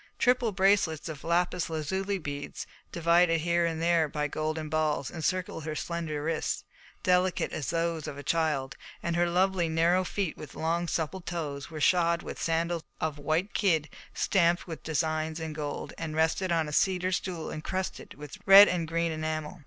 Triple 0.17 0.51
bracelets 0.51 1.07
of 1.09 1.23
lapis 1.23 1.69
lazuli 1.69 2.17
beads, 2.17 2.65
divided 2.91 3.41
here 3.41 3.67
and 3.67 3.79
there 3.79 4.07
by 4.09 4.27
golden 4.27 4.67
balls, 4.67 5.11
encircled 5.11 5.63
her 5.65 5.75
slender 5.75 6.23
wrists, 6.23 6.63
delicate 7.03 7.51
as 7.53 7.69
those 7.69 8.07
of 8.07 8.17
a 8.17 8.23
child; 8.23 8.75
and 9.03 9.15
her 9.15 9.29
lovely, 9.29 9.69
narrow 9.69 10.03
feet 10.03 10.35
with 10.35 10.55
long, 10.55 10.87
supple 10.87 11.21
toes, 11.21 11.69
were 11.69 11.79
shod 11.79 12.23
with 12.23 12.41
sandals 12.41 12.81
of 12.99 13.19
white 13.19 13.53
kid 13.53 13.89
stamped 14.11 14.65
with 14.65 14.81
designs 14.81 15.39
in 15.39 15.53
gold, 15.53 15.93
and 15.99 16.15
rested 16.15 16.51
on 16.51 16.67
a 16.67 16.73
cedar 16.73 17.11
stool 17.11 17.51
incrusted 17.51 18.15
with 18.15 18.39
red 18.47 18.67
and 18.67 18.87
green 18.87 19.11
enamel. 19.11 19.59